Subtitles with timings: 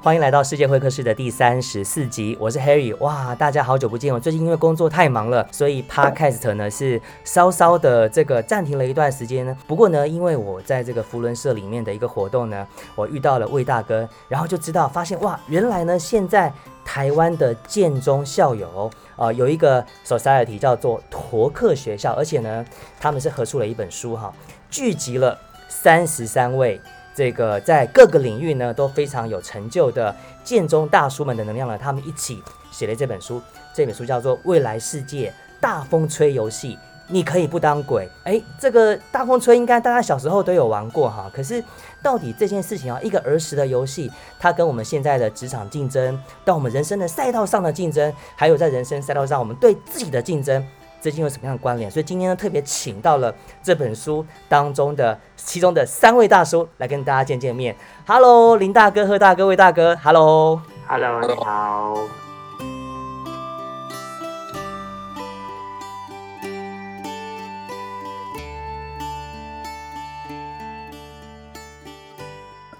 [0.00, 2.96] 欢迎来到世界会客室的第三十四集，我是 Harry。
[2.98, 4.14] 哇，大家好久不见！
[4.14, 9.56] 我最近因为工作太忙了，所以 Podcast 呢是稍稍的这个暂停了一段时间呢。
[9.66, 16.52] 不过呢，因为我在这个福伦社里面的一个活动呢，我遇到了魏大哥，然后就知道发现哇，原来呢现在
[16.84, 22.64] 台湾的建中校友啊有一个 society 叫做驼克学校，而且呢
[23.00, 24.32] 他们是合出了一本书哈，
[24.70, 25.36] 聚集了
[25.68, 26.80] 三十三位。
[27.18, 30.14] 这个在各个领域呢都非常有成就的
[30.44, 33.42] 建中大叔们的能量呢，他们一起写了这本书。
[33.74, 36.76] 这本书叫做《未来世界大风吹游戏》，
[37.08, 38.08] 你可以不当鬼。
[38.22, 41.28] 哎，这个大风吹应该大家小时候都有玩过哈。
[41.34, 41.60] 可是
[42.00, 44.08] 到底这件事情啊，一个儿时的游戏，
[44.38, 50.64] 它跟我们现在的职场竞争，到我们人生的赛道上的竞争，还有在人生赛道上我们对自己的竞争。
[51.00, 51.88] 最近有什么样的关联？
[51.88, 53.32] 所以今天呢，特别请到了
[53.62, 57.76] 这本书当中的其中的三位大叔来跟大家见见面。
[58.04, 59.94] Hello，林大哥、贺大哥、魏大哥。
[60.02, 61.98] Hello，Hello，你好。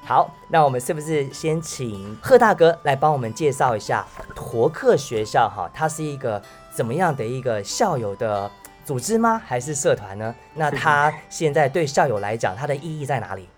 [0.04, 5.48] 好，那我们是不是先请贺大哥来帮我们介绍一下驼克学校？
[5.48, 6.42] 哈，它是一个。
[6.78, 8.48] 怎么样的一个校友的
[8.84, 9.42] 组织吗？
[9.44, 10.32] 还是社团呢？
[10.54, 13.48] 那他现在对校友来讲，它的意义在哪里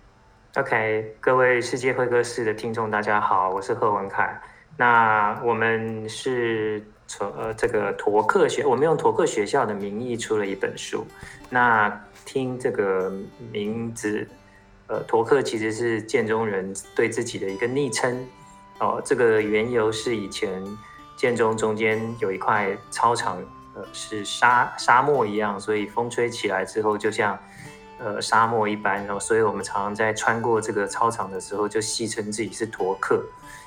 [0.56, 4.40] ？OK，各位世界会客室的听众，大家好，我是贺文凯。
[4.78, 11.06] 那我们是从呃这个驼克学，我们用驼克学校的名义出了一本书。
[11.50, 11.90] 那
[12.24, 13.12] 听这个
[13.52, 14.26] 名字，
[14.86, 18.26] 呃，驼克其实是建中人对自己的一个昵称
[18.78, 18.98] 哦。
[19.04, 20.64] 这个缘由是以前。
[21.20, 23.36] 建中中间有一块操场，
[23.74, 27.38] 呃，是沙沙漠一样，所以风吹起来之后，就像
[27.98, 29.04] 呃沙漠一般。
[29.04, 33.22] 然后，所以我们常常在穿过这个操场的时候，就戏称自己是驼克。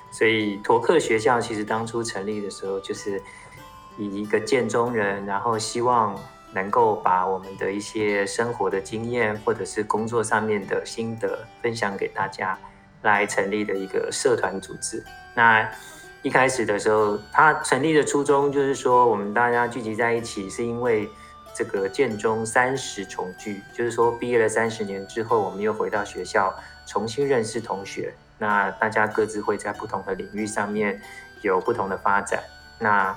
[0.10, 3.22] 所以，驼克学校其实当初成立的时候，就是
[4.00, 6.20] 以一个建中人，然后希望
[6.56, 12.58] 能够把我们的一些生活的经验，或者是工作上面的心得分享给大家，
[13.04, 15.06] 来成立的一个社团组织。
[15.36, 15.70] 那
[16.24, 21.10] 一开始的时候，它成立的初衷就是说，我们大家聚集在一起，是因为
[21.54, 26.56] 这个建中三十重聚，就是说毕业了三十年之后，我们又回到学校
[26.88, 28.14] 重新认识同学。
[28.38, 31.02] 那大家各自会在不同的领域上面
[31.42, 32.42] 有不同的发展。
[32.80, 33.14] 那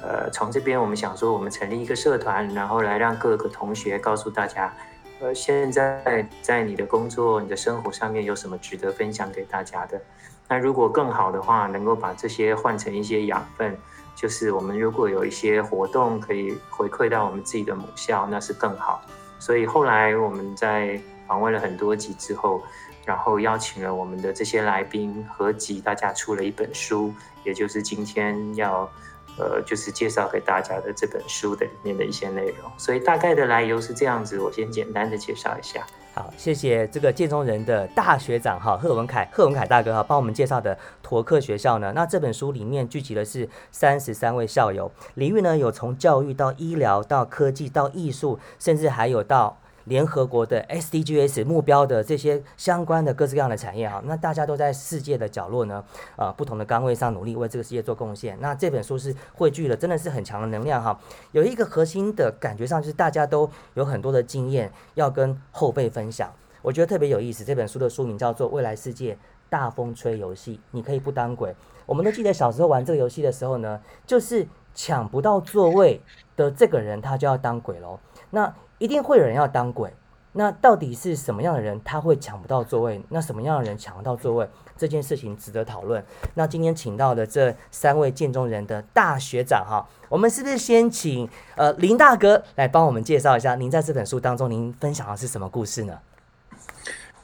[0.00, 4.74] 呃，从这边我们想说，我们成立一个社团，然后来让各个同学告诉大家，
[5.20, 10.00] 呃，现在在你的工作、你的生活上面有什么值得分享给大家的。
[10.48, 13.76] 那如果更好的话，能够把这些换成一些养分，
[14.14, 19.02] 就是我们如果有一些活动可以回馈到我们自己的母校，那是更好。
[19.38, 22.62] 所以后来我们在访问了很多集之后，
[23.04, 27.12] 然后邀请了我们的这些来宾合集，大家出了一本书，
[27.44, 28.90] 也就是今天要。
[29.38, 35.86] 呃，就是介绍给大家的这本书的里面的一些内容，所以大概的来由是这样子，我先简单的介绍一下。
[36.18, 41.92] 好，谢谢这个建中人的大学长哈，贺文凯，贺文凯大哥哈，帮我们介绍的驼克学校呢。
[41.94, 49.58] 那这本书里面聚集的是三十三位校友，领域呢有从教育到医疗到科技到艺术，甚至还有到。
[49.86, 55.84] 联合国的 SDGs 目标的这些相关的各式各样的产业哈，那大家都在世界的角落呢，
[56.16, 58.38] 呃，不同的岗位上努力为这个世界做贡献。
[58.40, 61.00] 那这本书是汇聚了真的是很强的能量哈，
[61.32, 66.32] 有一个核心的感觉上就是大家都有很多的经验要跟后辈分享，
[66.62, 67.44] 我觉得特别有意思。
[67.44, 69.16] 这本书的书名叫做《未来世界
[69.48, 71.54] 大风吹游戏》，你可以不当鬼。
[71.86, 76.00] 我们都记得小时候玩这个游戏的时候呢，就是抢不到座位
[76.34, 78.00] 的这个人他就要当鬼喽。
[78.30, 79.92] 那一定会有人要当鬼，
[80.32, 83.02] 那到底是什么样的人他会抢不到座位？
[83.08, 84.48] 那什么样的人抢得到座位？
[84.76, 86.04] 这件事情值得讨论。
[86.34, 91.26] 那今天请到的这三位建中人的大学长哈，我们是不是先请
[91.56, 93.54] 呃林大哥来帮我们介绍一下？
[93.54, 95.98] 您在这本书当中，您分享的是什么故事呢？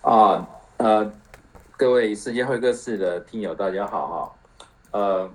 [0.00, 1.12] 啊呃，
[1.76, 5.30] 各位世界会客室的听友大家好哈，呃，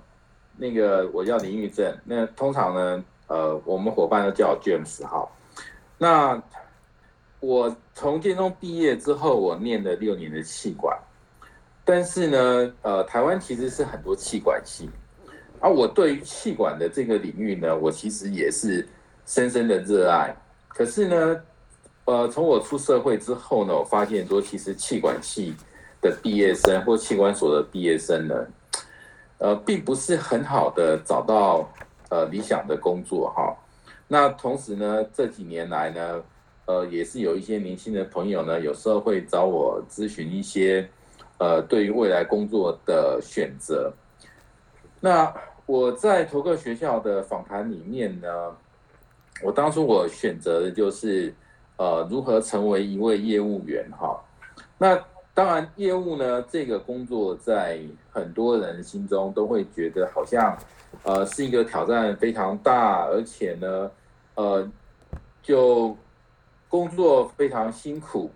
[0.56, 5.24] 那个我叫林玉正，那通常呢呃我们伙伴都叫 James 哈。
[5.98, 6.40] 那
[7.40, 10.96] 我从建中毕业之后，我念了六年的气管，
[11.84, 14.88] 但是呢，呃，台湾其实是很多气管系，
[15.60, 18.88] 而我对于气管的这个领域呢，我其实也是
[19.26, 20.34] 深深的热爱。
[20.68, 21.40] 可是呢，
[22.04, 25.54] 呃，从我出社会之后呢，我发现说，其实气管系
[26.00, 28.46] 的毕业生或气管所的毕业生呢，
[29.38, 31.68] 呃，并不是很好的找到
[32.08, 33.56] 呃理想的工作哈。
[34.08, 36.22] 那同时呢，这几年来呢，
[36.64, 40.88] 呃，也是有一些年轻的朋友呢，有时候会找我咨询一些，
[41.38, 43.92] 呃对于未来工作的选择。
[45.00, 45.32] 那
[45.66, 48.28] 我在投个学校的访谈里面呢，
[49.42, 51.32] 我当初我选择的就是
[51.76, 54.18] 呃如何成为一位业务员哈。
[54.78, 54.98] 那
[55.34, 57.78] 当然业务呢这个工作在
[58.10, 60.56] 很多人心中都会觉得好像
[61.02, 63.90] 呃是一个挑战非常大，而且呢
[64.34, 64.70] 呃
[65.42, 65.96] 就
[66.68, 68.30] 工作非常辛苦，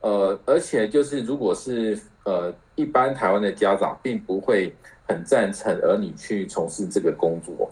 [0.00, 4.74] 呃而且就是如果是呃一般台湾的家长并不会。
[5.10, 7.70] 很赞成儿女去从事这个工作，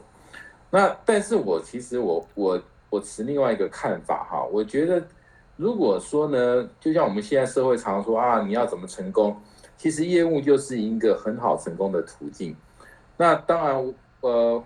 [0.71, 5.07] 那但是我其实我我我持另外一个看法哈，我觉得
[5.55, 9.37] 如果说呢，就像我们现在社会常说啊，你要怎么成功，
[9.77, 12.57] 其实业务就是一个很好成功的途径。
[13.19, 14.63] 那当然，呃，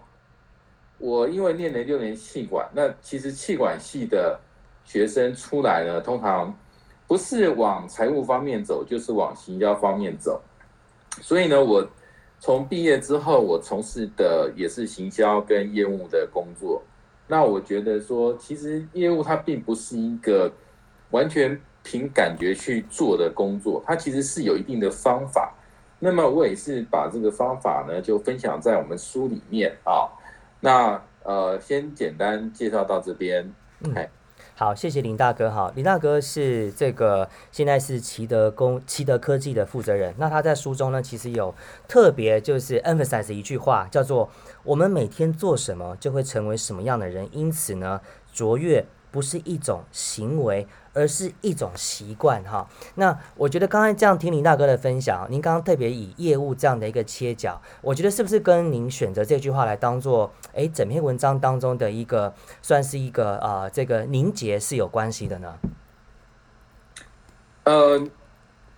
[0.98, 4.38] 我因为念了六年气管，那其实气管系的
[4.84, 6.56] 学生出来呢，通常
[7.06, 10.40] 不是往财务方面走，就是往行销方面走，
[11.20, 11.86] 所以呢，我。
[12.42, 16.82] 从毕业之后，我从事的也是行销跟业务的工作。
[17.28, 20.50] 那我觉得说，其实业务它并不是一个
[21.10, 25.52] 完全凭感觉去做的工作，它其实是有一定的方法。
[26.02, 30.08] 那么我也是把这个方法呢，就分享在我们书里面啊。
[30.60, 33.52] 那呃，先简单介绍到这边。
[33.80, 33.94] 嗯。
[34.56, 35.50] 好，谢谢林大哥。
[35.50, 40.14] 哈，林大哥是这个现在是奇德工奇德科技的负责人。
[40.18, 41.54] 那他在书中呢，其实有
[41.86, 44.30] 特别就是 emphasize 一句话，叫做
[44.64, 47.28] “我们每天做什么，就会成为什么样的人”。
[47.32, 48.00] 因此呢，
[48.32, 48.86] 卓越。
[49.12, 52.68] 不是一种行为，而是一种习惯哈。
[52.94, 65.54] 那我觉得刚才这样听林大哥的分享，您刚刚特别以业务这样的一个切角，我觉得是不是跟您选择这句话来当做哎整篇文章当中的一个算是一个呃这个凝结是有关系的呢？
[67.64, 68.02] 呃，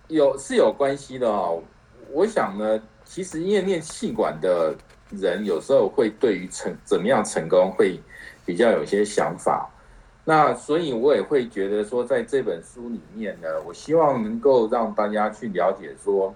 [0.07, 1.63] 有是有关系的哦。
[2.11, 4.75] 我想呢，其实因为念气管的
[5.09, 7.99] 人有时候会对于成怎么样成功会
[8.45, 9.69] 比较有些想法。
[10.25, 16.33] 那所以，我也会觉得说，在这本书里面呢，我希望能够让大家去了解说，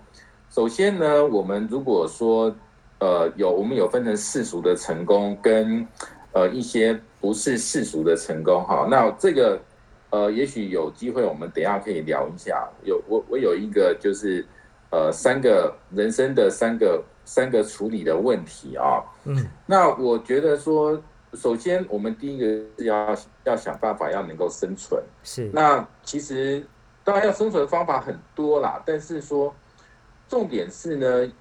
[0.49, 2.53] 首先呢，我们如果说，
[2.99, 5.87] 呃，有我们有分成世俗的成功跟，
[6.33, 8.85] 呃，一些不是世俗的成功哈。
[8.91, 9.57] 那这个，
[10.09, 12.67] 呃，也许有机会我们等下可以聊一下。
[12.83, 14.45] 有我我有一个就是，
[14.89, 19.01] 呃，三个人生的三个三个处理的问题啊。
[19.23, 19.47] 嗯。
[19.65, 21.01] 那我觉得说。
[21.37, 22.45] 首先，我们第一个
[22.77, 25.01] 是要要想办法要能够生存。
[25.23, 25.49] 是。
[25.53, 26.65] 那其实
[27.03, 29.55] 当然要生存的方法很多啦，但是说
[30.27, 31.31] 重点是呢，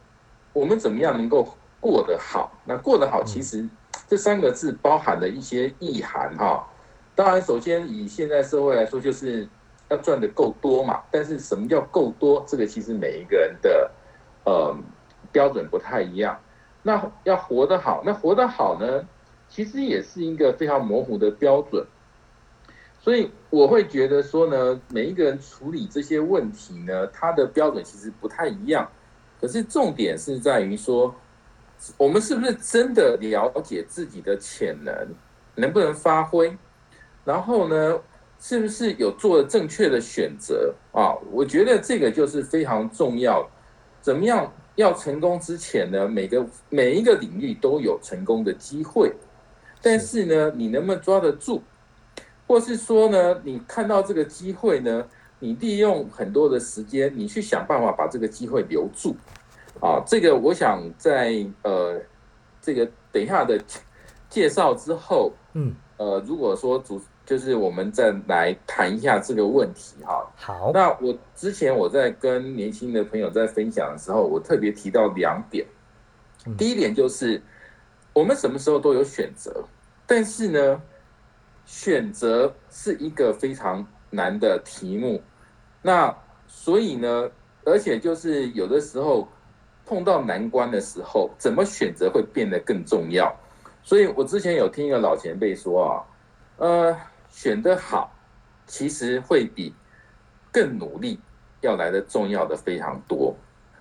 [0.52, 1.48] 我们怎么样能够
[1.81, 2.52] 过得好？
[2.64, 3.69] 那过得好，其实
[4.06, 6.64] 这三个字包含了一些意涵哈。
[7.14, 9.49] 当然，首先以现在社会来说，就是
[9.88, 11.02] 要赚的够多嘛。
[11.10, 12.44] 但是什么叫够多？
[12.46, 13.90] 这个其实每一个人的
[14.44, 14.76] 呃
[15.32, 16.38] 标准不太一样。
[16.82, 19.02] 那要活得好，那活得好呢？
[19.56, 21.82] 其实也是一个非常模糊的标准，
[23.00, 28.87] 所以我会觉得说呢，每一个人处理这些问题呢，他的标准其实不太一样。
[29.41, 31.14] 可是重点是在于说，
[31.97, 34.94] 我们是不是真的了解自己的潜能，
[35.54, 36.54] 能不能发挥？
[37.25, 37.99] 然后呢，
[38.38, 41.16] 是不是有做正确的选择啊？
[41.33, 43.49] 我觉得这个就是非常重要。
[44.02, 46.07] 怎么样要成功之前呢？
[46.07, 49.11] 每个每一个领域都有成功的机会。
[49.87, 50.26] 但是。
[50.26, 51.62] 呢，你能不能抓得住，
[52.49, 55.07] 或是说呢，你看到这个机会呢，
[55.38, 59.14] 你利用很多的时间，你去想办法把这个机会留住，
[59.81, 62.00] 啊，这个我想在呃
[62.61, 63.57] 这个等一下的
[64.28, 70.28] 介绍之后，嗯，呃，如果说主就是我们再来谈一下这个问题哈。
[70.35, 75.64] 好，那我之前我在跟年轻的朋友在分享的时候，我特别提到两点，
[76.59, 77.40] 第一点就是
[78.12, 79.64] 我们什么时候都有选择。
[80.08, 80.80] 但是呢，
[81.64, 85.20] 选择是一个非常难的题目。
[85.82, 87.28] 那所以呢，
[87.64, 89.28] 而且就是有的时候
[89.84, 93.34] 碰到难关的时候，怎么选择会变得更重要。
[93.82, 96.04] 所以我之前有听一个老前辈说啊，
[96.58, 96.96] 呃，
[97.28, 98.16] 选得好，
[98.64, 99.75] 其实会比
[100.52, 101.18] 更努力
[101.62, 103.36] 要来的重要的非常多。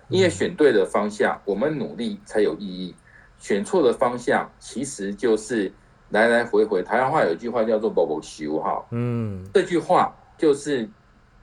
[0.08, 2.94] 因为选对的方向，我们努力才有意义；
[3.38, 5.72] 选错的方向，其实就是。
[6.10, 10.88] 来来回回，台湾话有一句话叫做“波波修”哈，嗯，这句话就是，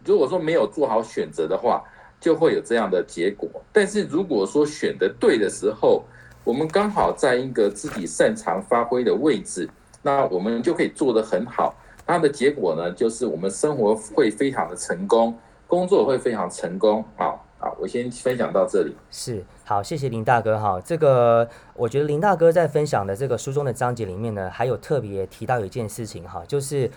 [0.05, 1.83] 如果说没有做好选择的话，
[2.19, 3.49] 就会有这样的结果。
[3.71, 6.05] 但是如果说选的对的时候，
[6.45, 9.69] 我们刚好在一个自己擅长发挥的位置，
[10.01, 11.75] 那我们就可以做得很好。
[12.05, 17.35] 它的结果呢，就是我们生活会非常的成功，工作会非常成功啊。
[17.59, 18.93] 好，我先分享到这里。
[19.09, 20.81] 是，好，谢谢林大哥哈。
[20.83, 26.91] 这个我觉得林大哥在分享的这个书中的章节里面呢，还有特别提到一件事情哈，就是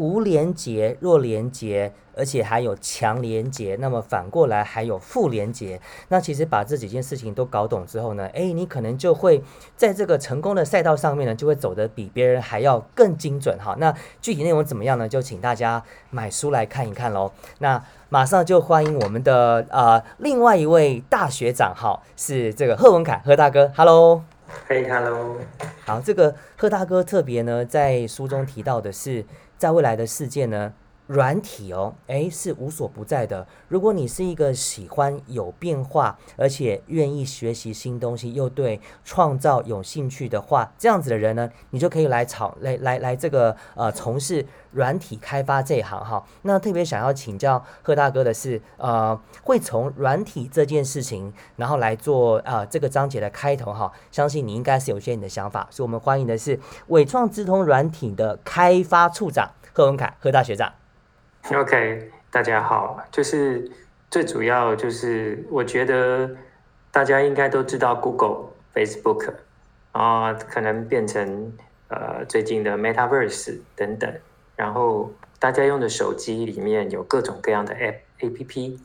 [0.00, 1.92] 无连结、弱连结。
[2.16, 5.80] 而且还有强连结，那么反过来还有负连结。
[6.08, 9.42] 那其实把这几件事情都搞懂之后呢，哎，你可能就会
[9.74, 13.74] 在这个成功的赛道上面呢，就会走得比别人还要更精准哈。
[13.78, 15.08] 那具体内容怎么样呢？
[15.08, 17.32] 就请大家买书来看一看喽。
[17.60, 24.22] 那马上就欢迎我们的呃另外一位大学长哈，是这个贺文凯贺大哥，Hello，
[24.68, 25.36] 嘿，Hello，
[25.86, 29.24] 好，这个贺大哥特别呢在书中提到的是，
[29.60, 30.72] 在未来的世界呢。
[31.10, 33.44] 软体哦，诶，是无所不在的。
[33.66, 46.24] 如果你是一个喜欢有变化，而且愿意学习新东西，又对创造有兴趣的话，这样子的人呢，你就可以来炒来来来这个呃从事软体开发这一行哈。
[46.42, 53.90] 那特别想要请教贺大哥的是，呃，会从软体这件事情，然后来做啊这个章节的开头哈。
[54.12, 60.72] 相信你应该是有些你的想法，所以我们欢迎的是伟创智通软体的开发处长贺文凯贺大学长。
[61.48, 63.68] OK，大家好，就是
[64.08, 66.30] 最主要就是我觉得
[66.92, 69.32] 大家应该都知道 Google、Facebook
[69.90, 71.52] 啊，可能变成
[71.88, 74.14] 呃最近的 Metaverse 等等，
[74.54, 78.78] 然后大家用的手机里面有各种各样的 App、APP，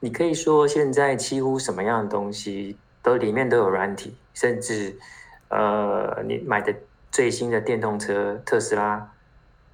[0.00, 4.96] 你可以说现在几乎什么样的东西都里面都有软体，甚至
[5.48, 6.74] 呃你买的
[7.10, 9.12] 最新的电动车特斯拉。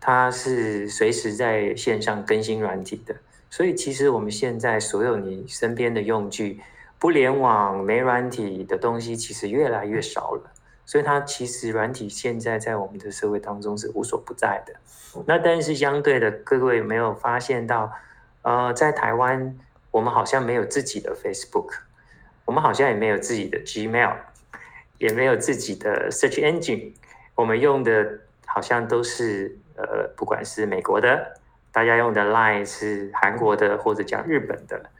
[0.06, 3.16] 它是随时在线上更新软体的，
[3.48, 6.60] 所以其实我们现在所有你身边的用具，
[6.98, 10.52] 不联网没软体的东西，其实越来越少了。
[10.84, 14.74] 所以它其实软体现在在我们的社会当中是无所不在的。
[15.24, 17.90] 那但是相对的，各位有没有发现到，
[18.42, 19.58] 呃，在台湾
[19.90, 21.70] 我们好像没有自己的 Facebook，
[22.44, 24.16] 我们好像也没有自己的 Gmail，
[24.98, 26.92] 也没有自己的 Search Engine，
[27.34, 29.56] 我们用的好像都是。
[29.76, 31.34] 呃，不管是美国的，
[31.72, 34.90] 大家用的 Line 是韩国的，或者讲日本的，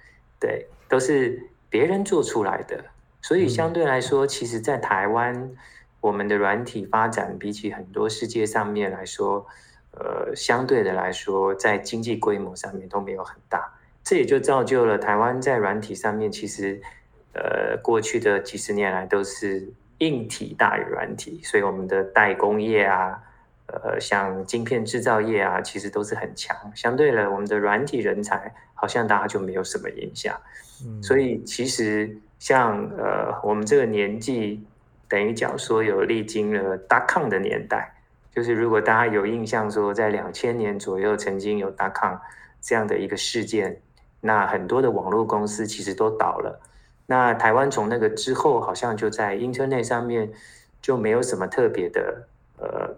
[0.40, 2.85] 对，都是别人做出来的。
[3.23, 5.50] 所以相对来说，其实，在台湾，
[6.00, 9.47] 我们的软体发展比起很多世界上面来说，
[9.93, 13.73] 呃，相对的来说，在经济规模上面都没有很大。
[14.02, 16.83] 这也就造就了台湾在软体上面，其实，
[17.33, 23.23] 呃，过去的几十年来都是硬体大于软体，所以我们的代工业啊。
[23.66, 26.54] 呃，像晶片制造业啊，其实都是很强。
[26.75, 30.38] 相对了，我们的软体人才好像大家就没有什么影响。
[30.85, 34.62] 嗯，所以其实像呃，我们这个年纪，
[35.09, 37.94] 等于讲说有历经了大抗的年代。
[38.30, 42.21] 就是如果大家有印象，说在两千年左右曾经有大抗
[42.61, 43.80] 这样的一个事件，
[44.21, 46.61] 那很多的网络公司其实都倒了。
[47.06, 50.30] 那台湾从那个之后，好像就在 Internet 上面
[50.83, 52.28] 就没有什么特别的
[52.59, 52.94] 呃。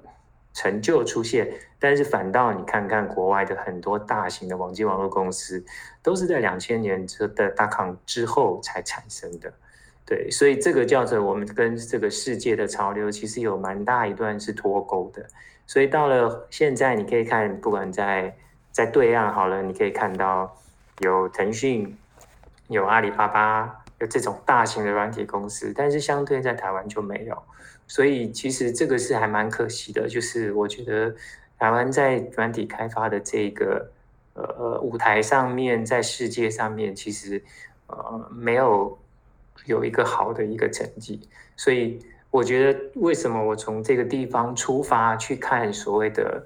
[0.56, 5.62] 成就出现，但是反倒你看看国外的很多大型的网际网络公司，
[6.02, 9.52] 都是在两千年之的大康之后才产生的，
[10.06, 15.26] 对，所以这个叫做我们跟这个世界的潮流其实有蛮大一段是脱钩的，
[15.66, 18.34] 所以到了现在你可以看，不管在
[18.72, 20.56] 在对岸好了，你可以看到
[21.00, 21.94] 有腾讯、
[22.68, 27.42] 有阿里巴巴，有这种大型的软体公司，但是相对在台湾就没有。
[27.88, 31.14] 所以其实这个是还蛮可惜的，就是我觉得
[31.58, 33.88] 台湾在软体开发的这个
[34.34, 37.42] 呃舞台上面，在世界上面其实
[37.86, 38.98] 呃没有
[39.66, 41.20] 有一个好的一个成绩。
[41.56, 41.98] 所以
[42.30, 46.44] 我觉得为什么我从这个地方出发去看所谓的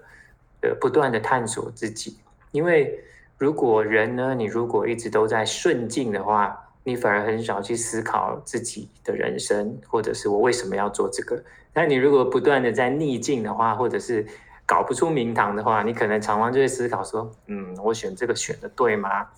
[0.63, 2.19] 呃不断的探索自己，
[2.53, 3.03] 因为
[3.39, 6.67] 如果人呢，你如果一直都在顺境的话。
[6.91, 11.41] 你反而很少去思考自己的人生，或者是我为什么要做这个。
[11.73, 14.27] 但你如果不断的在逆境的话，或者是
[14.67, 19.29] 搞不出名堂的话，你可能常常就会思考说：嗯，我选这个选的对吗？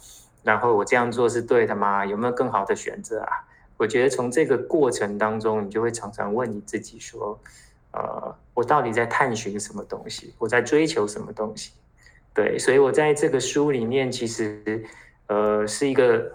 [0.42, 2.06] 然后我这样做是对的吗？
[2.06, 3.44] 有没有更好的选择啊？
[3.76, 7.38] 我觉得从这个过程当中，你就会常常问你自己说：
[7.92, 10.32] 呃，我到底在探寻什么东西？
[10.38, 11.72] 我在追求什么东西？
[12.32, 14.82] 对，所以我在这个书里面，其实
[15.26, 16.32] 呃是一个。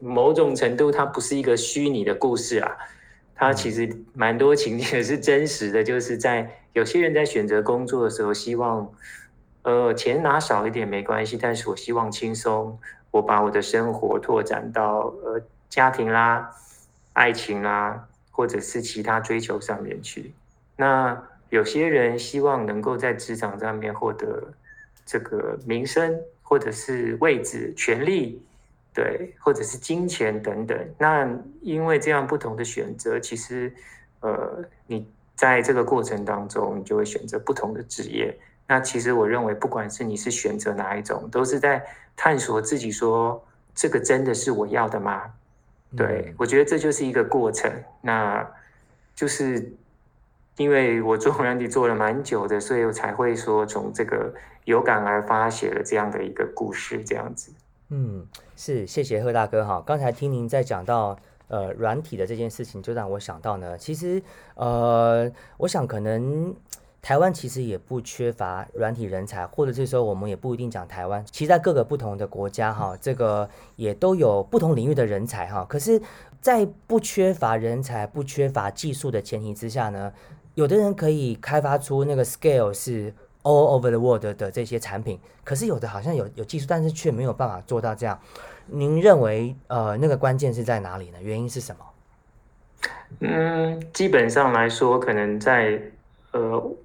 [0.00, 2.76] 某种程度，它不是一个虚拟的故事啊，
[3.34, 5.84] 它其实蛮多情节是真实的。
[5.84, 8.90] 就是在有些人在选择工作的时候，希望，
[9.62, 12.78] 呃，钱拿少一点没关系，但是我希望轻松，
[13.10, 16.50] 我把我的生活拓展到呃家庭啦、
[17.12, 20.32] 爱情啦，或者是其他追求上面去。
[20.76, 24.54] 那有些人希望能够在职场上面获得
[25.04, 28.42] 这个名声，或者是位置、权力。
[28.92, 30.76] 对，或者是金钱等等。
[30.98, 31.28] 那
[31.60, 33.72] 因为这样不同的选择，其实
[34.20, 38.36] 呃，你在这个过程当中，你就会选择不同的职业。
[38.66, 43.42] 那其实我认为，不管是你是选择哪一种，都是在探索自己，说
[43.74, 45.22] 这个真的是我要的吗？
[45.96, 47.68] 对我觉得这就是一个过程。
[48.00, 48.48] 那
[49.14, 49.72] 就是
[50.56, 54.32] 因为我做软体做了蛮久的，所以我才会说从这个
[54.64, 57.50] 有感而发写了这样的一个故事，这样子。
[57.90, 59.82] 嗯，是，谢谢贺大哥哈。
[59.86, 61.18] 刚才听您在讲到
[61.48, 64.22] 呃软体的这件事情，就让我想到呢，其实
[64.54, 66.54] 呃，我想可能。
[67.02, 75.64] 台湾其实也不缺乏软体人才，或者是说我们也不一定讲台湾，其实在各个不同的国家哈，这个也都有不同领域的人才哈。
[75.66, 75.98] 可是，
[76.42, 80.12] 在不缺乏人才、不缺乏技术的前提之下呢，
[80.56, 88.18] 有的人可以开发出那个 scale 是 all over the world 的这些产品，可是有的好像有有技术，但是却没有办法做到这样。
[88.66, 91.18] 您认为呃那个关键是在哪里呢？
[91.20, 91.84] 原因是什么？
[93.20, 95.80] 嗯，基本上来说，可能在
[96.32, 96.76] 呃。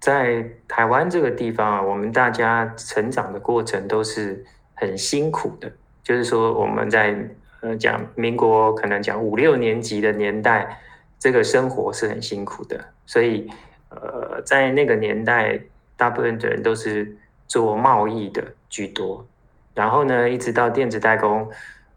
[0.00, 5.70] 在台湾这个地方啊，我们大家成长的过程都是很辛苦的。
[6.02, 7.14] 就是说，我们在
[7.60, 10.80] 呃讲民国，可能讲五六年级的年代，
[11.18, 12.82] 这个生活是很辛苦的。
[13.04, 13.46] 所以，
[13.90, 15.60] 呃，在那个年代，
[16.00, 17.16] 大部分的人都是
[17.46, 19.26] 做贸易的居多。
[19.74, 21.48] 然后呢，一直到电子代工，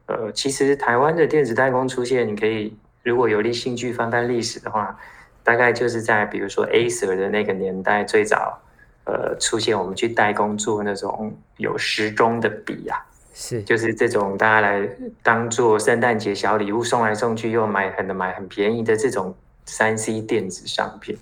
[0.08, 5.00] 呃，其实台湾的电子代工出现，你可以如果有力兴趣翻翻历史的话。
[5.46, 8.62] 大概就是在比如说 Acer 的那个年代，最早
[9.04, 12.96] 呃出现我们去代工做那种有时钟的笔啊，
[13.34, 14.88] 是就是这种大家来
[15.22, 21.18] 当做圣诞节小礼物送来送去，又买很买很便宜的这种三 C 电子商品，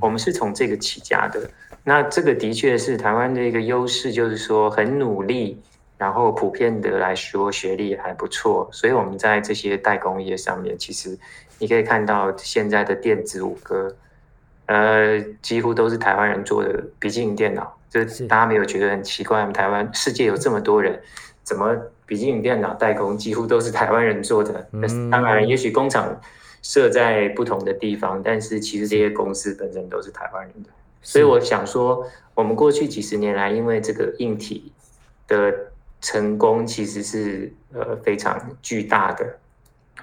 [0.00, 1.48] 我们是从这个起家的。
[1.84, 5.60] 那这个的确是台湾的一个优势，就是说很努力，
[5.98, 11.18] 然后普遍的来说学历还不错，所以我们在这些代工业上面其实。
[11.62, 13.94] 你可以看到现在的电子五哥，
[14.64, 19.52] 呃，几乎都是台湾人做的笔记本电脑，这大家没有觉得很奇怪吗？
[19.52, 20.98] 台湾世界有这么多人，
[21.42, 21.76] 怎么
[22.06, 24.66] 笔记本电脑代工几乎都是台湾人做的？
[25.10, 26.18] 当然，也许工厂
[26.62, 30.70] 设在不同的地方，但是其实这些公司本身都是台湾人的。
[31.02, 34.72] 所以我想说，我们过去几十年来，因为这个硬体
[35.26, 35.52] 的
[36.00, 39.38] 成功其实是呃非常巨大的，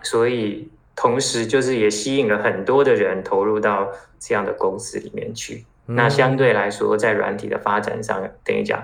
[0.02, 0.70] 所以。
[1.00, 5.64] 同时，就是也吸引了很多的人投入到这样的公司里面去。
[5.86, 8.84] 那相对来说，在软体的发展上，等于讲，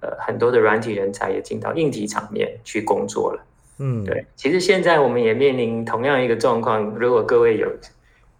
[0.00, 3.44] 呃，很多的软体人才也进到硬体场面去工作了。
[3.78, 4.26] 嗯，对。
[4.34, 6.82] 其实现在我们也面临同样一个状况。
[6.98, 7.72] 如果各位有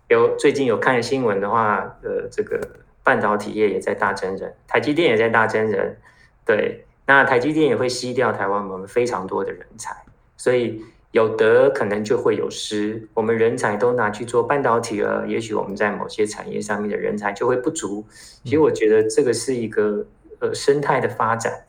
[0.09, 2.61] 有最近有看新闻的话，呃，这个
[3.07, 5.97] 半导体业也在大增人，台积电也在大增人。
[6.45, 9.95] 对，那台积电也会吸掉台湾我们非常多的人才，
[10.37, 10.85] 所以。
[11.13, 18.05] 有得可能就会有失，我们人才都拿去做半导体了，也许我们在某些产业上面的人才就会不足。
[18.45, 20.05] 其实我觉得这个是一个
[20.41, 21.65] 呃生态的发展，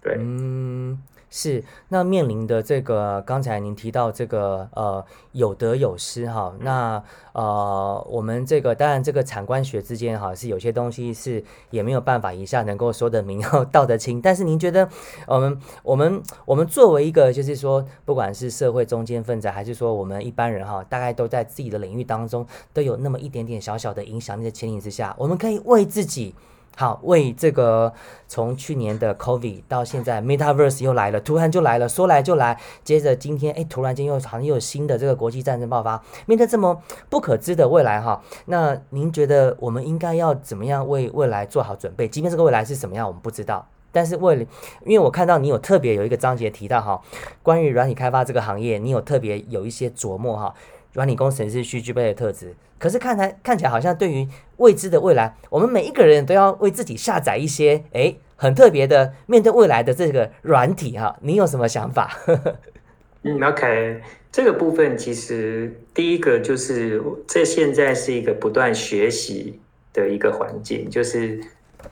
[0.00, 0.14] 对。
[1.36, 6.54] 是，那面临的这个，刚才您提到这个，呃，有得有失哈。
[6.60, 13.42] 那呃，我们这个当然这个产官学之间哈，是有些东西是也没有办法一下能够说得明，
[13.72, 14.20] 道得清。
[14.20, 14.88] 但是您觉得，
[15.26, 26.32] 我们我们我们作为一个，就是说，不管是社会中间分子，还是说我们一般人哈，大概都在自己的领域当中都有那么一点点小小的影响力的前提之下，我们可以为自己。
[26.76, 27.92] 好，为这个
[28.26, 32.58] 从去年的 COVID 到现在 Metaverse 又来了，突然就来了，说来就来。
[32.82, 36.02] 接着今天，哎，突然间又好像又有新的这个国际战争爆发。
[36.26, 42.08] 面对这么不可知的未来，哈，那您觉得我们应该要怎么样为未来做好准备？
[42.08, 43.64] 即便这个未来是什么样，我们不知道。
[43.92, 44.44] 但是为了，
[44.84, 47.00] 因为我看到你有特别有一个章节提到哈，
[47.44, 50.52] 关于软体开发这个行业，你有特别有一些琢磨哈。
[50.94, 54.26] 软体工程师需具备的特质，可是看来看起来好像对于
[54.56, 62.16] 未知的未来，我们每一个人都要为自己下载一些哎很特别的面对未来的这个软体哈， 你有什么想法？
[63.22, 69.58] 嗯，OK，这个部分其实第一个就是这现在是一个不断学习
[69.92, 71.40] 的一个环境，就是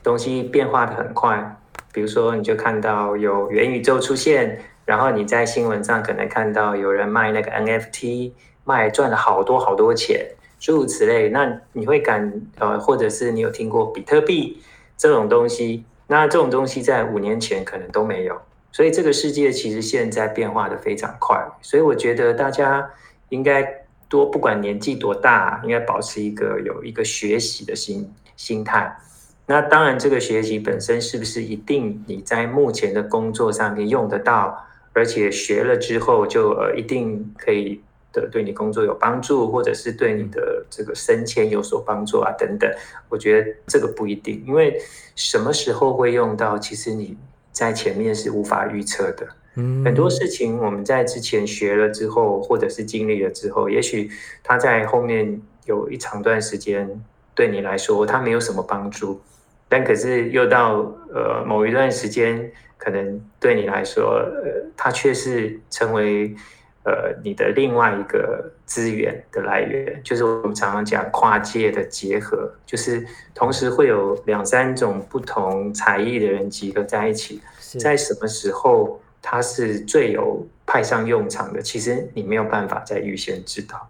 [0.01, 1.57] 东西变化的很快，
[1.91, 8.31] 比如说你就看到有元宇宙出现，然后你在新闻上可能看到有人卖那个 NFT。
[8.63, 10.25] 卖赚了好多好多钱，
[10.59, 11.29] 诸如此类。
[11.29, 14.61] 那你会感呃，或者是你有听过比特币
[14.97, 15.83] 这种东西？
[16.07, 18.39] 那这种东西在五年前可能都没有。
[18.71, 21.45] 所以这个世界其实现在变化的非常快。
[21.61, 22.89] 所以我觉得大家
[23.29, 28.97] 应该多，不管年纪多大，应该保持一个有一个学习的心心态。
[29.45, 34.65] 那当然，这个学习本身是不是一定你在目前的工作上面用得到？
[34.95, 37.81] 而且学了之后就呃一定可以
[38.13, 42.71] 的对你工作有帮助，或者是对你的这个升迁有所帮助啊等等。
[43.09, 44.79] 我觉得这个不一定，因为
[45.15, 47.17] 什么时候会用到，其实你
[47.51, 49.27] 在前面是无法预测的。
[49.55, 54.09] 嗯，很多事情我们在之前学了之后，或者是经历了之后，也许
[54.43, 57.03] 它在后面有一长段时间
[57.35, 59.21] 对你来说它没有什么帮助，
[59.69, 60.79] 但可是又到
[61.13, 66.35] 呃某一段时间，可能对你来说，呃，它却是成为
[66.83, 77.41] 呃你的另外一个资源的来源，就是我们常常讲跨界的结合，就是同时会有两三种不同才艺的人集合在一起，
[77.79, 78.99] 在什么时候？
[79.25, 83.89] 它是最有派上用场的，其实你没有办法在预先知道。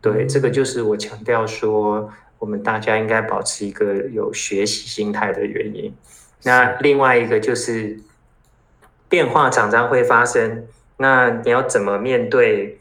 [0.00, 5.94] 对，这个就是我强调说，我们大家应该保持一个有学习心态的原因。
[6.42, 7.96] 那另外一个就是
[9.08, 12.78] 变化常常会发生，那你要怎么面对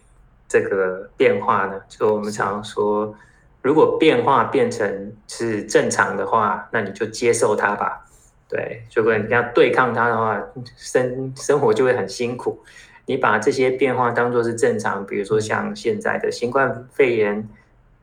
[0.48, 1.82] 这个变化呢？
[1.88, 3.16] 就我们常说，
[3.62, 8.06] 如果变化变成是正常的话，那你就接受它吧。
[8.50, 10.42] 对，如果你要对抗它的话，
[10.76, 12.62] 生生活就会很辛苦。
[13.06, 17.48] 你把这些变化当做是正常，比如说像现在的新冠肺炎，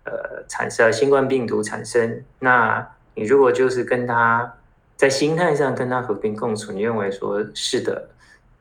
[0.05, 4.55] 呃，产生新冠病毒产生，那你如果就是跟它
[4.97, 8.09] 在心态上跟它和平共处，你认为说是的，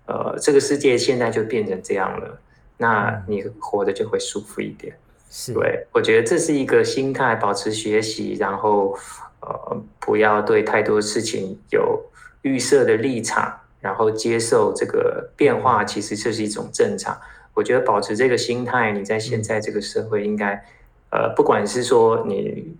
[0.07, 2.39] 呃，这个世界现在就变成这样了，
[2.77, 4.97] 那你活得就会舒服一点。
[5.29, 8.97] 是，对我觉得这是一个心态，保持学习，然后。
[9.39, 12.03] 呃，不要对太多事情有
[12.41, 17.15] 预设的立场，然后接受这个变化，其实这是一种正常。
[17.53, 20.65] 我觉得保持这个心态，你在现在这个社会应该，
[21.11, 22.75] 呃，不管是说你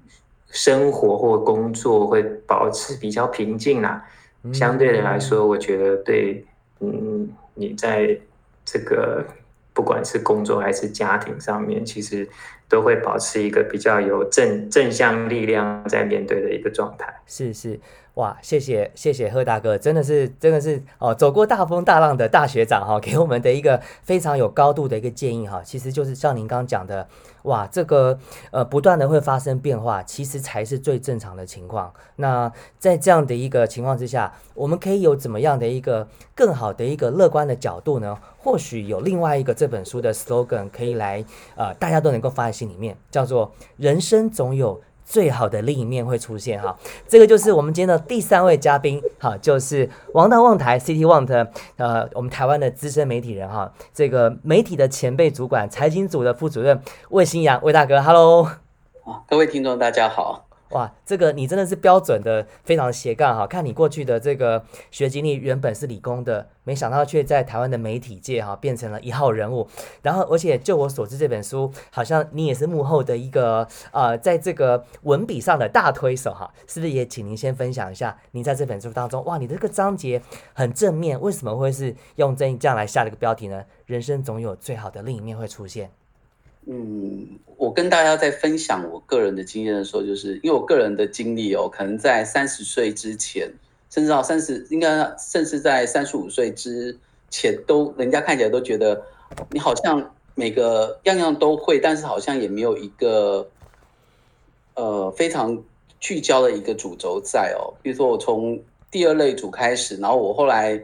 [0.50, 4.04] 生活或工作会保持比较平静啦，
[4.52, 6.44] 相对的来说，我觉得对，
[6.80, 8.20] 嗯，你在
[8.66, 9.26] 这个。
[9.74, 12.28] 不管是工作还是家庭上面，其实
[12.68, 17.14] 都会保持一个比较有正正向力量在面对的一个状态。
[17.28, 17.80] 是是。
[18.18, 27.08] 哇，谢谢谢谢贺大哥，真的是真的是哦，走过大风大浪的大学长哈，给我们的一个非常有高度的一个建议哈，其实就是像您刚刚讲的，
[27.44, 28.18] 哇，这个
[28.50, 31.94] 呃不断的会发生变化，其实才是最正常的情况。
[32.16, 38.18] 那在这样的一个情况之下，我们可以有怎么样的一个更好的一个乐观的角度呢？
[38.40, 41.24] 或许有另外一个这本书的 slogan 可以来
[41.56, 44.82] 呃，大家都能够放在心里面，叫做“人生总有”。
[45.08, 58.52] 最好的另一面会出现哈，这个就是我们今天的第三位嘉宾哈，就是王大旺台 City Want 呃，我们台湾的资深媒体人哈，这个媒体的前辈主管，财经组的副主任魏新阳魏大哥，Hello，
[59.30, 60.47] 各位听众大家好。
[60.72, 63.48] 哇，这个你真的是标准的非常斜杠哈！
[63.48, 69.68] 看你过去的这个学经历，原本是理工的，没想到却在台湾的媒体界哈变成了一号人物。
[70.02, 76.92] 然后，而且就我所知，这本书好像你也是幕后的一个呃，在这个文笔上的大推手哈，是不是？
[76.92, 80.22] 也请您先分享一下，您在这本书当中，哇，你这个章节
[80.54, 83.64] 很正面，为什么会是用这这样来下了一个标题呢？
[83.86, 85.92] 人生总有最好的另一面会出现。
[86.70, 93.50] 嗯，我跟大家在分享我个人的经验的时候，就是因为我个人的经历哦，可能在三十岁之前，
[93.90, 96.98] 甚至到三十，应该甚至在三十五岁之
[97.30, 99.02] 前，都人家看起来都觉得
[99.52, 103.48] 你好像每个样样都会，但是好像也没有一个
[104.74, 105.58] 呃非常
[106.02, 107.74] 聚焦的一个主轴在哦。
[107.82, 110.78] 比如说我从第二类组开始，然后我后来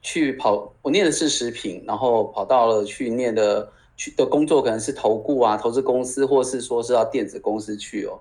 [0.00, 3.70] 去跑，我念的是食品，然后跑到了去念的。
[4.00, 8.18] 去的工作可能是投顾啊，投资公司，或是说是到电子公司去哦。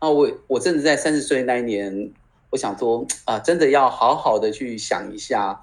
[0.00, 2.12] 那我我真的在三十岁那一年，
[2.50, 5.60] 我想说啊，真的要好好的去想一下，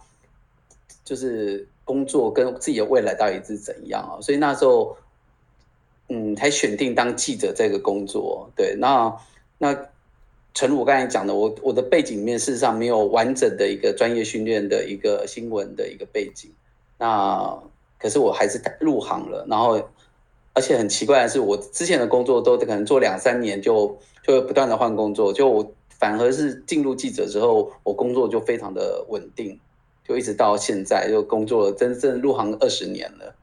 [1.06, 4.19] 就是工作跟自己的未来到底是怎样啊。
[4.19, 4.97] 所以那时候，
[6.10, 8.49] 嗯，才选定当记者这个工作。
[8.58, 9.17] 对，那
[9.60, 9.73] 那
[10.54, 16.52] 陈如我刚才讲的，我我的背景面事实上没有完整的一个专业训练的一个新闻的一个背景，
[16.97, 17.63] 那。
[18.04, 19.82] 可是我还是入行了，然后，
[20.54, 29.58] 而且很奇怪的是，我之前的工作都可能做两三年就就会不断的换工作，就我反而是进入记者之后，我工作就非常的稳定，
[30.06, 33.34] 就一直到现在就工作了真正入行二十年了，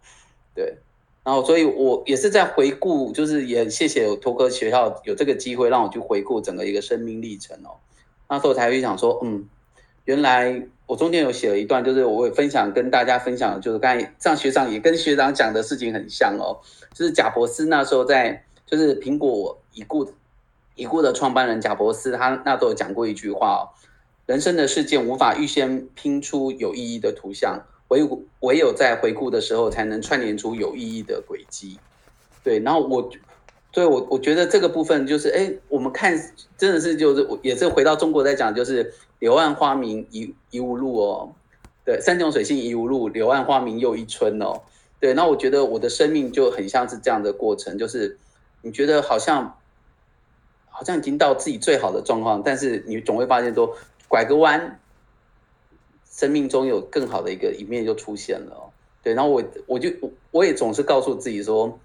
[0.55, 0.77] 对，
[1.25, 7.81] 然后所以我也是在回顾，就是也谢谢有托科学校有这个机会让我去回顾整个一个生命历程哦，
[8.29, 9.49] 那时候才会想说，嗯，
[10.05, 10.63] 原来。
[10.91, 16.59] 我中间有写了一段，就是我会分享跟大家分享，就是刚才上学长也跟学长讲的事情很像哦，
[16.93, 20.11] 就是贾博斯那时候在，就是苹果已故
[20.75, 23.71] 已故的创办人贾博斯，他那都有讲过一句话哦，
[24.27, 28.05] 人生的事件无法预先拼出有意义的图像，唯
[28.41, 31.79] 唯有在回顾的时候，才能串联出有意义的轨迹。
[32.43, 33.09] 对，然后我，
[33.71, 36.21] 对我我觉得这个部分就是，哎，我们看
[36.59, 41.33] 真的是就是也是回到中国在讲，就是柳暗花明一一无路哦，
[41.85, 44.63] 对，山穷水尽疑无路，柳暗花明又一村哦。
[44.99, 48.19] 对，那我觉得我的生命就很像是这样的过程，就是
[48.63, 49.57] 你觉得好像
[50.69, 53.77] 好像已经到自己最好的状况，但是你总会发现说，
[54.09, 54.79] 拐个弯，
[56.11, 58.73] 生命中有更好的一个一面就出现了哦。
[59.03, 59.91] 对，然后我我就
[60.31, 61.79] 我也总是告诉自己说，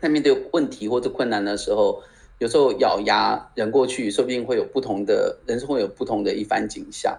[0.00, 2.02] 在面对问题或者困难的时候，
[2.38, 7.16] 有时候咬牙忍过去，说不定会有不同的人生会有不同的一番景象。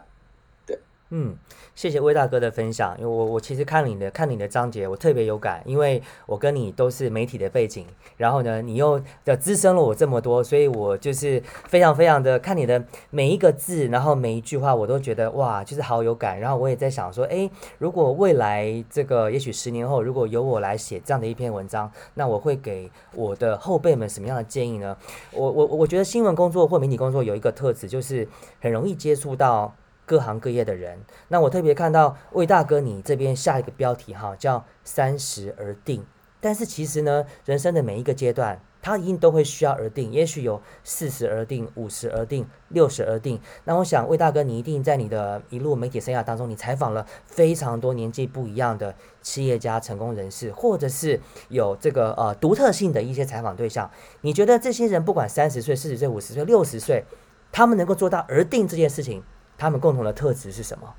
[1.10, 1.36] 嗯。
[1.76, 16.40] 谢谢魏大哥的分享，因为我我其实看你的看你的章节，我特别有感，因为我跟你都是媒体的背景，然后呢，你又的滋生了我这么多，所以我就是非常非常的看你的每一个字，然后每一句话，我都觉得哇，就是好有感。
[16.40, 24.96] 然后我也在想说，哎，如果未来这个也许十年后，如果由我来写这样的一篇文章，那我会给我的后辈们什么样的建议呢？
[25.34, 28.26] 我我我觉得新闻工作或媒体工作有一个特质，就是
[28.62, 29.76] 很容易接触到。
[30.06, 36.06] 各行各业的人，那我特别看到魏大哥你这边下一个标题哈，叫三十而定。
[36.40, 40.12] 但是其实呢，人生的每一个阶段，他一定都会需要而定。
[40.12, 43.42] 也许有四十而定、五十而定、六十而定。
[43.64, 53.90] 那我想魏大哥，你一定在你的一路媒体生涯当中，你采访了非常多年纪不一样的企业家、成功人士，或者是有这个呃独特性的一些采访对象。
[54.22, 57.06] 你觉得这些人不管三十岁、四十岁、五十岁、六十岁，
[57.52, 59.24] 他们能够做到而定这件事情？
[59.58, 60.94] 他们共同的特质是什么？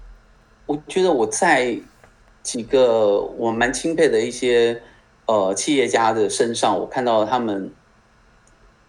[0.66, 1.78] 我觉得我在
[2.42, 4.82] 几个 我蛮钦佩的一些
[5.26, 7.70] 呃企业家的身上，我看到他们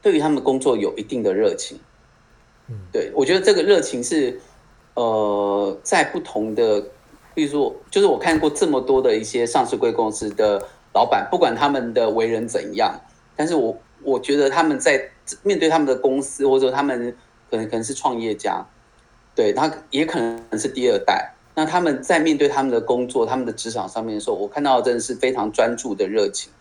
[0.02, 1.80] 对于他们工作有一定的热情。
[2.68, 4.40] 嗯，对我觉得这个热情是
[4.96, 6.82] 呃在不同的，
[7.36, 10.62] 比如说，就是我看过这么多的一些上市贵公司的
[10.94, 13.00] 老板，不管他们的为人怎样，
[13.36, 15.12] 但是我我觉得他们在
[15.44, 17.16] 面对他们的公司，或者他们
[17.50, 18.66] 可能可能是创业家。
[19.38, 26.52] 对他也可能是第二代，那他们在面对他们的工作、他们的职场上面的时候，我看到真的是非常专注的热情。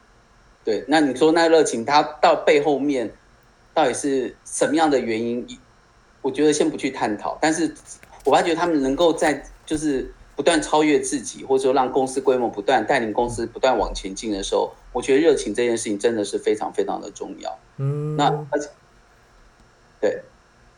[0.63, 3.11] 对，那你说那热情，他到背后面
[3.73, 5.47] 到底是什么样的原因？
[6.21, 7.73] 我觉得先不去探讨，但是
[8.25, 17.59] 我发觉他们能够在就是不断超越自己，或者说让公司规模不断带领公司不断往前进的时候，我觉得热情这件事情真的是非常非常的重要。
[17.79, 18.69] 嗯，那而且
[19.99, 20.21] 对。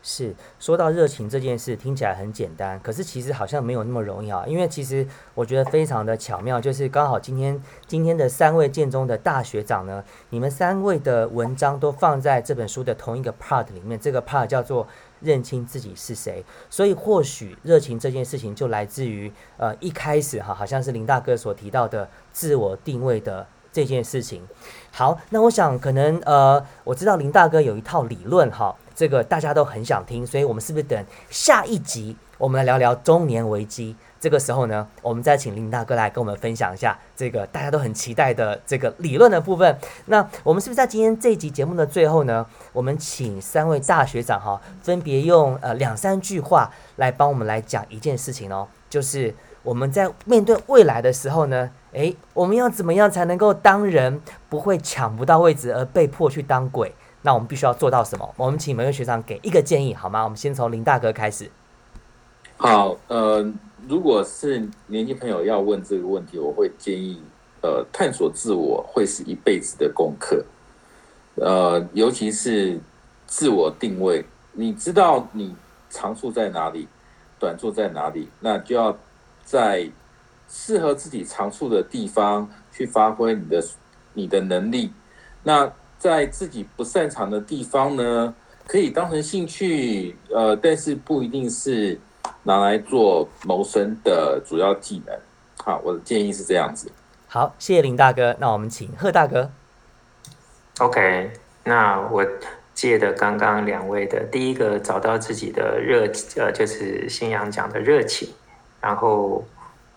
[0.01, 4.45] 是说到热情这件事，听起来很简单，可是其实好像没有那么容易啊。
[4.47, 14.87] 因为其实我觉得非常的巧妙，就是刚好今天今天的三位建中的大学长呢，你们三位的文章都放在这本书的同一个 part 里面，这个 part 叫做
[15.19, 16.43] 认清自己是谁。
[16.69, 24.47] 所以或许热情这件事情就来自于呃一开始哈，好像是林大哥所提到的自我定位的这件事情。
[24.91, 28.73] 好，那我想可能呃，我知道林大哥有一套理论哈。
[28.99, 33.95] 这个大家都很想听，所以我们是不是等下一集我们来聊聊中年危机？
[34.19, 39.79] 这个时候呢，我们再请林大哥来跟我们分享一下这个大家都很期待的这个理论的部分。
[40.07, 49.33] 那我们是不是在今天这一集节目的最后呢，我们请三位大学长哈，分别用呃两三句话来帮我们来讲一件事情哦，就是
[49.63, 56.93] 我们在面对未来的时候呢，诶，我们要怎么样才能够当人不会抢不到位置而被迫去当鬼？
[57.21, 58.33] 那我们必须要做到什么？
[58.37, 60.23] 我们请每位学长给一个建议好吗？
[60.23, 61.51] 我们先从林大哥开始。
[62.55, 63.45] 好，呃，
[63.87, 67.21] 如果是年轻朋友要问这个问题，我会建议，
[67.61, 70.45] 呃，探索自我会是一辈子的功课，
[71.35, 72.79] 呃，尤其是
[73.25, 75.55] 自我定位，你知道你
[75.89, 76.87] 长处在哪里，
[77.37, 78.97] 短处在哪里，那就要
[79.43, 79.89] 在
[80.47, 83.63] 适合自己长处的地方去发挥你的
[84.13, 84.93] 你的能力，
[85.43, 85.69] 那。
[85.99, 88.33] 在自己不擅长的地方呢，
[88.65, 91.99] 可以当成兴趣，呃，但是不一定是
[92.43, 95.13] 拿来做谋生的主要技能。
[95.57, 96.89] 好，我的建议是这样子。
[97.27, 98.33] 好，谢谢林大哥。
[98.39, 99.51] 那我们请贺大哥。
[100.79, 101.31] OK，
[101.65, 102.25] 那我
[102.73, 108.29] 借的刚刚两位的第一个，找到自己的热，呃，就是新阳讲的热情，
[108.79, 109.43] 然后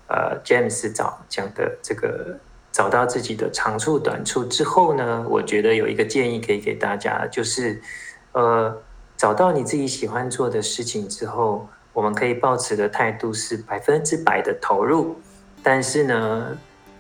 [0.08, 2.36] 呃，James 找讲的这个。
[2.72, 7.80] 找到自己的长处短处之后呢，我觉得有一个建议可以给大家，就是，
[8.32, 8.74] 呃，
[9.14, 15.16] 找到你自己喜欢做的事情之后，我们可以保持的态度是百分之百的投入，
[15.62, 16.56] 但是呢，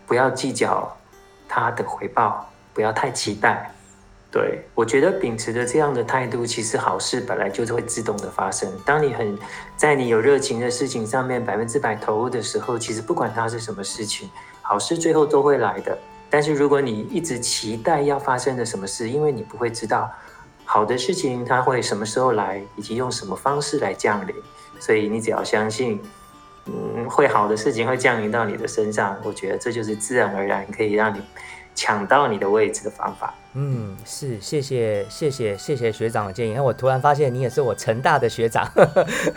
[0.06, 0.94] 不要计较
[1.48, 3.72] 它的回报，不要太期待，
[4.30, 8.70] 对，我觉得秉持着这样的态度，其实好事本来就是会自动的发生。
[8.84, 9.38] 当你很
[9.74, 14.28] 在你有热情的事情上面百分之百投入的时候，其实不管它是什么事情，
[14.62, 15.98] 好事最后都会来的。
[16.30, 20.10] 但是如果你一直期待要发生的什么事，因为你不会知道
[20.64, 24.34] 好的事情它会什么时候来，以及用什么方式来降临，
[24.80, 26.00] 所以你只要相信，
[26.64, 29.14] 嗯，会好的事情会降临到你的身上。
[29.22, 31.20] 我觉得这就是自然而然可以让你
[31.74, 33.34] 抢到你的位置的方法。
[33.54, 36.54] 嗯，是，谢谢，谢谢，谢谢学长的建议。
[36.54, 38.66] 那我突然发现你也是我成大的学长。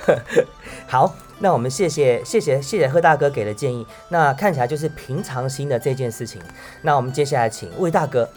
[0.88, 3.86] 好，那我们谢谢，谢谢，谢谢贺大哥给的建议。
[4.10, 6.42] 那看起来就是平常心的这件事情。
[6.82, 8.30] 那我们接下来请魏大哥。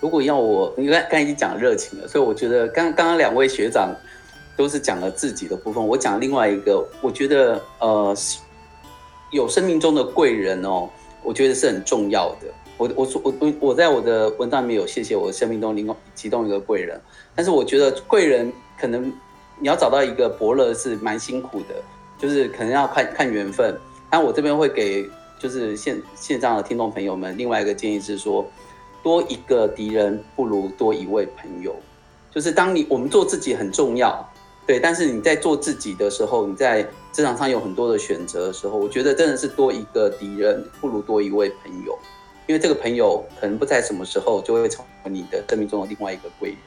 [0.00, 3.94] 如果要我，因为刚才已经讲热情了，所以我觉得刚刚刚两位学长
[4.56, 8.16] 都是讲了自己的部分，我讲另外一个，我觉得呃，
[9.30, 10.88] 有生命中的贵人哦，
[11.22, 12.46] 我觉得是很重要的。
[12.76, 16.98] 我我说我我我在我的文章里面有谢谢我生命中另其中一个贵人，
[17.34, 19.12] 但是我觉得贵人可能
[19.58, 21.74] 你要找到一个伯乐是蛮辛苦的，
[22.18, 23.78] 就是可能要看看缘分。
[24.08, 25.06] 但我这边会给
[25.38, 28.44] 就是线线上的听众朋友们另外一个建议是说，
[29.02, 31.76] 多一个敌人不如多一位朋友。
[32.32, 34.26] 就是当你我们做自己很重要，
[34.66, 41.98] 对，但是你在做自己的时候，你在职场上有很多的选择的时候，我觉得真的是多一个敌人不如多一位朋友。
[42.46, 46.58] 因为这个朋友可能不在什么时候就会成为你的生命中的另外一个贵人。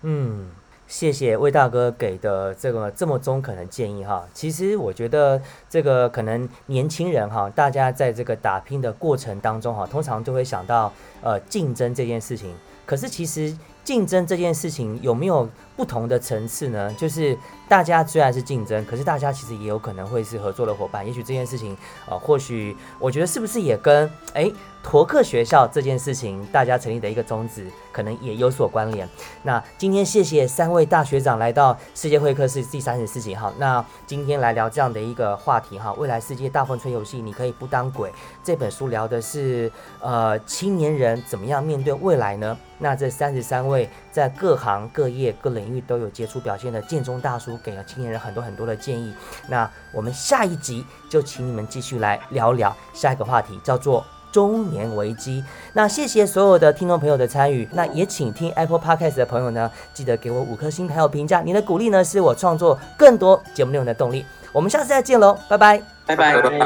[0.00, 0.50] 嗯，
[0.86, 4.26] 谢谢魏大哥给的这个这么中肯的建议哈。
[4.32, 12.54] 其实我觉得这个可能年轻人哈，大家在这个打拼的过程当中哈，通常都会想到呃竞争这件事情。
[12.86, 16.92] 可是其实竞争这件事情有没有不同的层次呢？
[16.94, 17.36] 就是
[17.68, 21.06] 大家虽然是竞争，可是大家其实也有可能会是合作的伙伴。
[21.06, 21.76] 也许这件事情
[22.08, 24.50] 啊，或许我觉得是不是也跟哎。
[24.86, 29.08] 驼克学校这件事情，大家成立的一个宗旨，可能也有所关联。
[29.42, 33.50] 那今天谢谢三位大学长来到世界会客室第三十四集哈。
[33.56, 38.12] 那今天来聊这样的一个话题哈，未来世界大风吹游戏，你可以不当鬼。
[38.42, 42.54] 这本书聊的是呃青年人怎么样面对未来呢？
[42.76, 49.14] 那这三十三位在各行各业各领领域都有杰出表现的建中大叔，给了青年人很多很多的建议。
[49.48, 54.04] 那我们下一集就请你们继续来聊聊下一个话题，叫做。
[54.34, 64.26] 中年危机，那谢谢所有的听众朋友的参与，那也请听 Apple Podcast 的朋友呢，记得给我五颗星还有评价，你的鼓励呢是我创作更多节目内容的动力。
[64.50, 66.58] 我们下次再见喽，拜拜，拜拜，拜拜，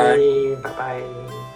[0.62, 1.47] 拜拜。